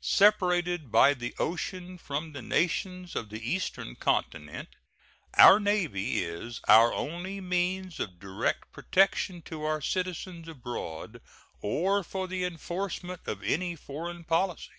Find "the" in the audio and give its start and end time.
1.14-1.32, 2.32-2.42, 3.28-3.38, 12.26-12.42